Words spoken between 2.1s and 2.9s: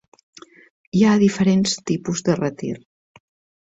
de retir.